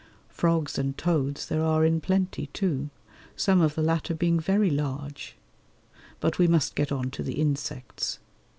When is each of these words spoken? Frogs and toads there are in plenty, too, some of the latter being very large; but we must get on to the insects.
Frogs 0.29 0.79
and 0.79 0.97
toads 0.97 1.45
there 1.45 1.61
are 1.63 1.85
in 1.85 2.01
plenty, 2.01 2.47
too, 2.47 2.89
some 3.35 3.61
of 3.61 3.75
the 3.75 3.83
latter 3.83 4.15
being 4.15 4.39
very 4.39 4.71
large; 4.71 5.35
but 6.19 6.39
we 6.39 6.47
must 6.47 6.73
get 6.73 6.91
on 6.91 7.11
to 7.11 7.21
the 7.21 7.39
insects. 7.39 8.17